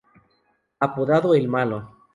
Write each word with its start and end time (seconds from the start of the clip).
Apodado 0.79 1.35
"El 1.35 1.47
Malo". 1.47 1.95